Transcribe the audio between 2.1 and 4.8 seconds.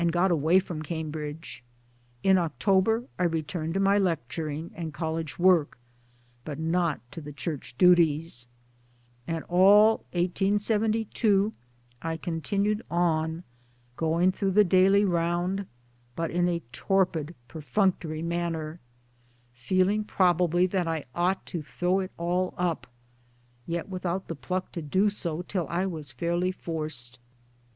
In October I returned to my lecturing